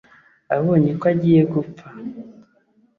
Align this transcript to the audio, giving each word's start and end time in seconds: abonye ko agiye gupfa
abonye 0.55 0.91
ko 0.99 1.05
agiye 1.13 1.41
gupfa 1.53 1.87